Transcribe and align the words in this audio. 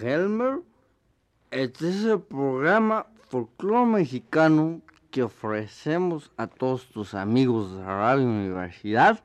Helmer, 0.00 0.60
este 1.50 1.88
es 1.88 2.04
el 2.04 2.20
programa 2.20 3.06
folclore 3.28 3.86
mexicano 3.86 4.80
que 5.10 5.22
ofrecemos 5.22 6.30
a 6.36 6.46
todos 6.48 6.88
tus 6.88 7.14
amigos 7.14 7.76
de 7.76 7.84
Radio 7.84 8.24
Universidad 8.24 9.22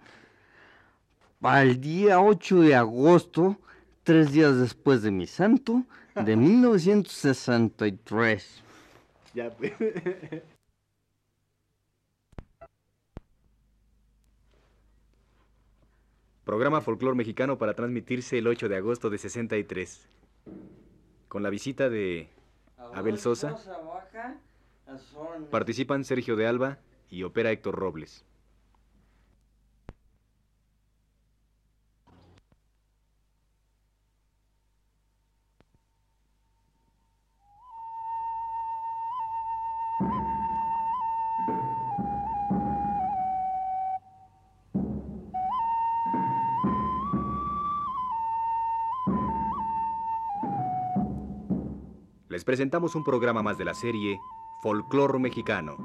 para 1.42 1.63
el 1.63 1.81
día 1.81 2.22
8 2.22 2.62
de 2.62 2.76
agosto, 2.76 3.58
tres 4.03 4.31
días 4.31 4.60
después 4.60 5.01
de 5.01 5.10
mi 5.12 5.26
santo, 5.26 5.85
de 6.13 6.35
1963. 6.46 8.62
Ya, 9.33 9.51
Programa 16.50 16.81
Folclor 16.81 17.13
Mexicano 17.13 17.60
para 17.60 17.76
transmitirse 17.76 18.40
el 18.40 18.48
8 18.48 18.70
de 18.70 18.78
agosto 18.78 19.12
de 19.12 19.20
63. 19.20 20.10
Con 21.28 21.44
la 21.44 21.52
visita 21.52 21.90
de 21.90 22.28
Abel 22.96 23.20
Sosa, 23.20 23.56
participan 25.52 26.04
Sergio 26.04 26.36
de 26.36 26.48
Alba 26.48 26.80
y 27.08 27.22
opera 27.22 27.52
Héctor 27.52 27.76
Robles. 27.76 28.26
Les 52.40 52.45
presentamos 52.45 52.95
un 52.95 53.04
programa 53.04 53.44
más 53.44 53.58
de 53.58 53.66
la 53.66 53.73
serie 53.73 54.18
Folclor 54.62 55.20
Mexicano, 55.20 55.76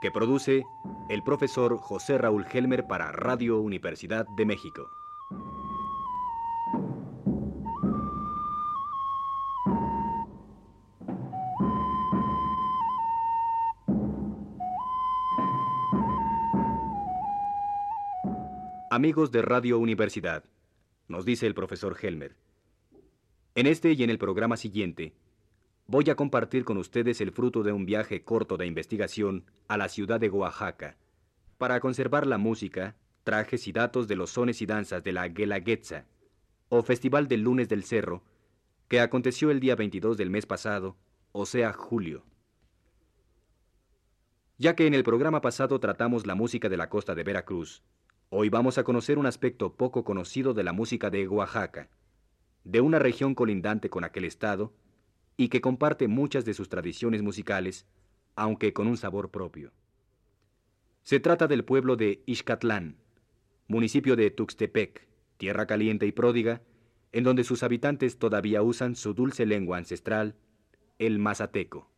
que 0.00 0.12
produce 0.12 0.64
el 1.08 1.24
profesor 1.24 1.76
José 1.76 2.18
Raúl 2.18 2.46
Helmer 2.52 2.86
para 2.86 3.10
Radio 3.10 3.58
Universidad 3.58 4.28
de 4.36 4.46
México. 4.46 4.88
Amigos 18.88 19.32
de 19.32 19.42
Radio 19.42 19.80
Universidad, 19.80 20.44
nos 21.08 21.24
dice 21.24 21.48
el 21.48 21.54
profesor 21.54 21.96
Helmer. 22.00 22.36
En 23.56 23.66
este 23.66 23.90
y 23.94 24.04
en 24.04 24.10
el 24.10 24.18
programa 24.18 24.56
siguiente, 24.56 25.12
voy 25.90 26.08
a 26.08 26.14
compartir 26.14 26.64
con 26.64 26.76
ustedes 26.76 27.20
el 27.20 27.32
fruto 27.32 27.64
de 27.64 27.72
un 27.72 27.84
viaje 27.84 28.22
corto 28.22 28.56
de 28.56 28.64
investigación 28.64 29.44
a 29.66 29.76
la 29.76 29.88
ciudad 29.88 30.20
de 30.20 30.30
Oaxaca, 30.30 30.96
para 31.58 31.80
conservar 31.80 32.28
la 32.28 32.38
música, 32.38 32.94
trajes 33.24 33.66
y 33.66 33.72
datos 33.72 34.06
de 34.06 34.14
los 34.14 34.30
sones 34.30 34.62
y 34.62 34.66
danzas 34.66 35.02
de 35.02 35.10
la 35.10 35.26
Guelaguetza, 35.26 36.04
o 36.68 36.84
Festival 36.84 37.26
del 37.26 37.40
Lunes 37.40 37.68
del 37.68 37.82
Cerro, 37.82 38.22
que 38.86 39.00
aconteció 39.00 39.50
el 39.50 39.58
día 39.58 39.74
22 39.74 40.16
del 40.16 40.30
mes 40.30 40.46
pasado, 40.46 40.96
o 41.32 41.44
sea, 41.44 41.72
julio. 41.72 42.22
Ya 44.58 44.76
que 44.76 44.86
en 44.86 44.94
el 44.94 45.02
programa 45.02 45.40
pasado 45.40 45.80
tratamos 45.80 46.24
la 46.24 46.36
música 46.36 46.68
de 46.68 46.76
la 46.76 46.88
costa 46.88 47.16
de 47.16 47.24
Veracruz, 47.24 47.82
hoy 48.28 48.48
vamos 48.48 48.78
a 48.78 48.84
conocer 48.84 49.18
un 49.18 49.26
aspecto 49.26 49.74
poco 49.74 50.04
conocido 50.04 50.54
de 50.54 50.62
la 50.62 50.72
música 50.72 51.10
de 51.10 51.26
Oaxaca, 51.26 51.88
de 52.62 52.80
una 52.80 53.00
región 53.00 53.34
colindante 53.34 53.90
con 53.90 54.04
aquel 54.04 54.24
estado, 54.24 54.72
y 55.40 55.48
que 55.48 55.62
comparte 55.62 56.06
muchas 56.06 56.44
de 56.44 56.52
sus 56.52 56.68
tradiciones 56.68 57.22
musicales, 57.22 57.86
aunque 58.36 58.74
con 58.74 58.86
un 58.86 58.98
sabor 58.98 59.30
propio. 59.30 59.72
Se 61.02 61.18
trata 61.18 61.46
del 61.46 61.64
pueblo 61.64 61.96
de 61.96 62.22
Ixcatlán, 62.26 62.98
municipio 63.66 64.16
de 64.16 64.30
Tuxtepec, 64.30 65.08
tierra 65.38 65.66
caliente 65.66 66.04
y 66.06 66.12
pródiga, 66.12 66.60
en 67.12 67.24
donde 67.24 67.44
sus 67.44 67.62
habitantes 67.62 68.18
todavía 68.18 68.60
usan 68.60 68.96
su 68.96 69.14
dulce 69.14 69.46
lengua 69.46 69.78
ancestral, 69.78 70.34
el 70.98 71.18
mazateco. 71.18 71.90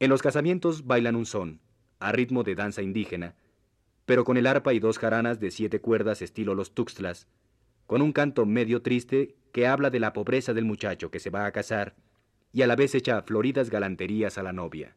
En 0.00 0.10
los 0.10 0.20
casamientos 0.20 0.84
bailan 0.84 1.14
un 1.14 1.26
son, 1.26 1.60
a 2.00 2.10
ritmo 2.10 2.42
de 2.42 2.56
danza 2.56 2.82
indígena, 2.82 3.36
pero 4.04 4.24
con 4.24 4.36
el 4.36 4.48
arpa 4.48 4.74
y 4.74 4.80
dos 4.80 4.98
jaranas 4.98 5.38
de 5.38 5.52
siete 5.52 5.80
cuerdas 5.80 6.22
estilo 6.22 6.56
los 6.56 6.74
tuxtlas, 6.74 7.28
con 7.86 8.02
un 8.02 8.12
canto 8.12 8.46
medio 8.46 8.82
triste 8.82 9.36
que 9.54 9.68
habla 9.68 9.88
de 9.88 10.00
la 10.00 10.12
pobreza 10.12 10.52
del 10.52 10.64
muchacho 10.64 11.12
que 11.12 11.20
se 11.20 11.30
va 11.30 11.46
a 11.46 11.52
casar 11.52 11.94
y 12.52 12.62
a 12.62 12.66
la 12.66 12.74
vez 12.74 12.92
echa 12.96 13.22
floridas 13.22 13.70
galanterías 13.70 14.36
a 14.36 14.42
la 14.42 14.52
novia. 14.52 14.96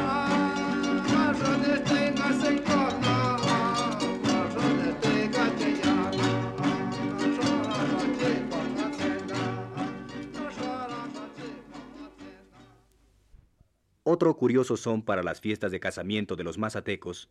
Otro 14.13 14.35
curioso 14.35 14.75
son 14.75 15.03
para 15.03 15.23
las 15.23 15.39
fiestas 15.39 15.71
de 15.71 15.79
casamiento 15.79 16.35
de 16.35 16.43
los 16.43 16.57
mazatecos, 16.57 17.29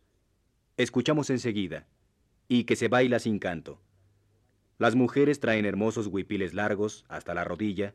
escuchamos 0.77 1.29
enseguida, 1.29 1.85
y 2.47 2.63
que 2.63 2.75
se 2.75 2.87
baila 2.87 3.19
sin 3.19 3.37
canto. 3.37 3.79
Las 4.79 4.95
mujeres 4.95 5.39
traen 5.39 5.65
hermosos 5.65 6.07
huipiles 6.07 6.55
largos, 6.55 7.05
hasta 7.07 7.35
la 7.35 7.43
rodilla, 7.43 7.93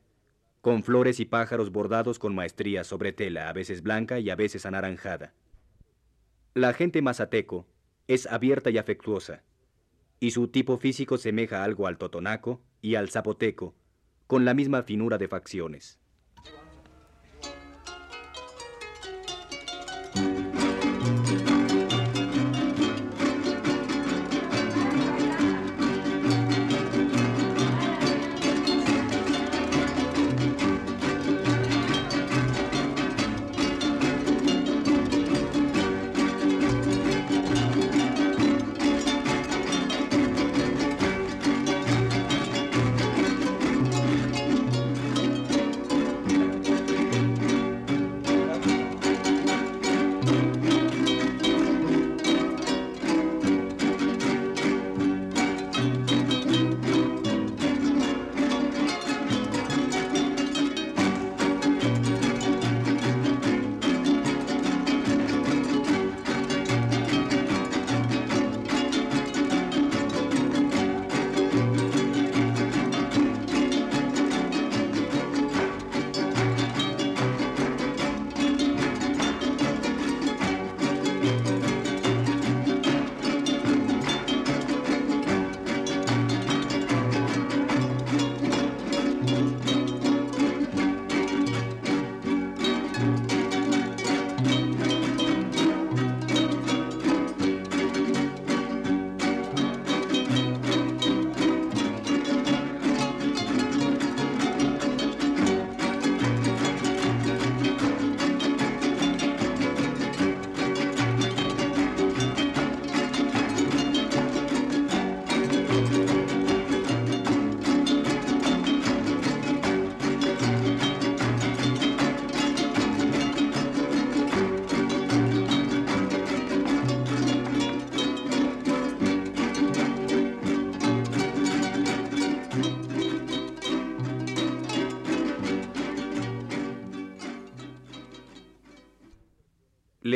con 0.60 0.84
flores 0.84 1.18
y 1.18 1.24
pájaros 1.24 1.72
bordados 1.72 2.20
con 2.20 2.36
maestría 2.36 2.84
sobre 2.84 3.12
tela, 3.12 3.48
a 3.48 3.52
veces 3.52 3.82
blanca 3.82 4.20
y 4.20 4.30
a 4.30 4.36
veces 4.36 4.66
anaranjada. 4.66 5.34
La 6.54 6.72
gente 6.72 7.02
mazateco 7.02 7.66
es 8.06 8.28
abierta 8.28 8.70
y 8.70 8.78
afectuosa, 8.78 9.42
y 10.20 10.30
su 10.30 10.46
tipo 10.46 10.78
físico 10.78 11.18
semeja 11.18 11.64
algo 11.64 11.88
al 11.88 11.98
totonaco 11.98 12.62
y 12.82 12.94
al 12.94 13.10
zapoteco, 13.10 13.74
con 14.28 14.44
la 14.44 14.54
misma 14.54 14.84
finura 14.84 15.18
de 15.18 15.26
facciones. 15.26 15.98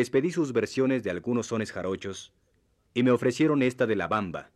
les 0.01 0.09
pedí 0.09 0.31
sus 0.31 0.55
versiones 0.55 1.03
de 1.03 1.11
algunos 1.11 1.49
sones 1.49 1.73
jarochos 1.73 2.33
y 2.95 3.03
me 3.03 3.11
ofrecieron 3.11 3.61
esta 3.61 3.87
de 3.87 3.97
la 3.97 4.09
bamba, 4.09 4.51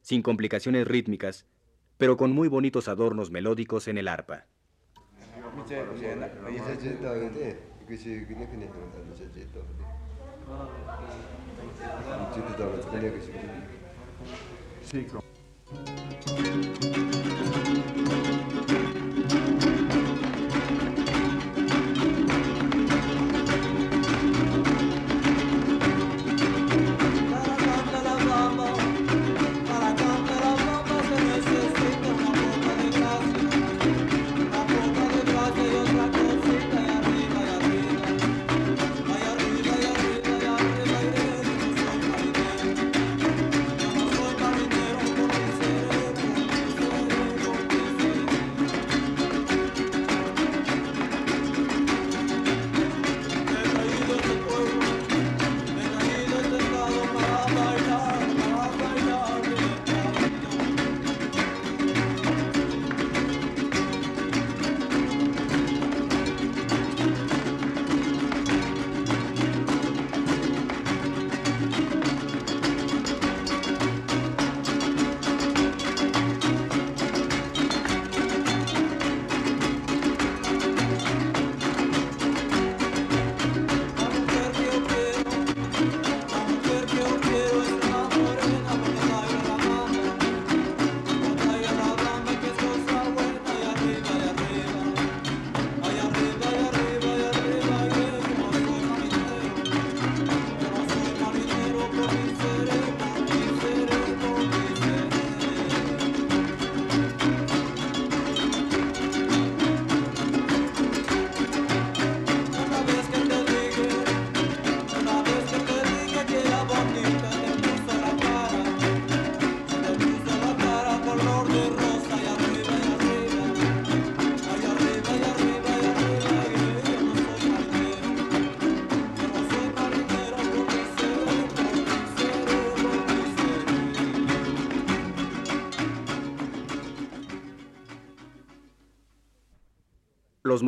sin 0.00 0.22
complicaciones 0.22 0.88
rítmicas, 0.88 1.44
pero 1.98 2.16
con 2.16 2.32
muy 2.32 2.48
bonitos 2.48 2.88
adornos 2.88 3.30
melódicos 3.30 3.86
en 3.86 3.98
el 3.98 4.08
arpa. 4.08 4.46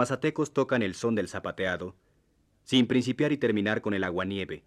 Mazatecos 0.00 0.54
tocan 0.54 0.82
el 0.82 0.94
son 0.94 1.14
del 1.14 1.28
zapateado, 1.28 1.94
sin 2.64 2.86
principiar 2.86 3.32
y 3.32 3.36
terminar 3.36 3.82
con 3.82 3.92
el 3.92 4.02
aguanieve, 4.02 4.64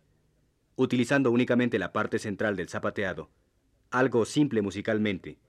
utilizando 0.75 1.31
únicamente 1.31 1.79
la 1.79 1.91
parte 1.91 2.19
central 2.19 2.55
del 2.55 2.69
zapateado, 2.69 3.31
algo 3.89 4.25
simple 4.25 4.61
musicalmente, 4.61 5.39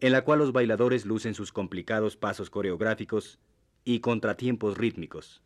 en 0.00 0.10
la 0.10 0.24
cual 0.24 0.40
los 0.40 0.50
bailadores 0.50 1.06
lucen 1.06 1.34
sus 1.34 1.52
complicados 1.52 2.16
pasos 2.16 2.50
coreográficos 2.50 3.38
y 3.84 4.00
contratiempos 4.00 4.76
rítmicos. 4.76 5.44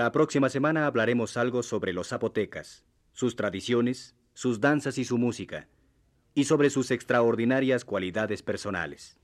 La 0.00 0.12
próxima 0.12 0.48
semana 0.48 0.86
hablaremos 0.86 1.36
algo 1.36 1.62
sobre 1.62 1.92
los 1.92 2.08
zapotecas, 2.08 2.86
sus 3.12 3.36
tradiciones, 3.36 4.16
sus 4.32 4.58
danzas 4.58 4.96
y 4.96 5.04
su 5.04 5.18
música, 5.18 5.68
y 6.32 6.44
sobre 6.44 6.70
sus 6.70 6.90
extraordinarias 6.90 7.84
cualidades 7.84 8.42
personales. 8.42 9.18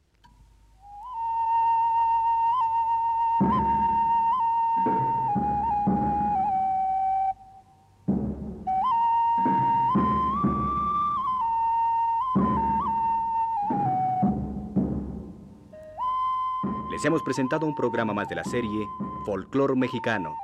Les 16.91 17.03
hemos 17.07 17.23
presentado 17.23 17.65
un 17.65 17.75
programa 17.75 18.13
más 18.13 18.29
de 18.29 18.35
la 18.35 18.45
serie 18.45 18.87
Folclor 19.25 19.75
Mexicano 19.75 20.37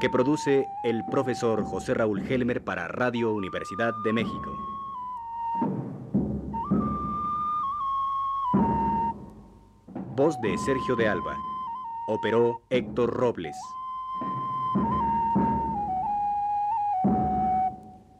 que 0.00 0.08
produce 0.10 0.66
el 0.82 1.04
profesor 1.10 1.62
José 1.64 1.94
Raúl 1.94 2.20
Helmer 2.28 2.64
para 2.64 2.88
Radio 2.88 3.32
Universidad 3.32 3.92
de 4.04 4.12
México. 4.12 4.56
Voz 10.16 10.40
de 10.40 10.56
Sergio 10.58 10.96
de 10.96 11.08
Alba. 11.08 11.36
Operó 12.08 12.60
Héctor 12.70 13.10
Robles. 13.10 13.56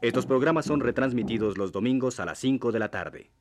Estos 0.01 0.25
programas 0.25 0.65
son 0.65 0.79
retransmitidos 0.79 1.59
los 1.59 1.71
domingos 1.71 2.19
a 2.19 2.25
las 2.25 2.39
5 2.39 2.71
de 2.71 2.79
la 2.79 2.89
tarde. 2.89 3.31